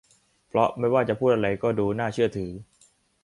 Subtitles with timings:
[0.47, 2.51] เพราะไม่ว่าจะพูดอะไรก็ดูน่าเชื่อถือ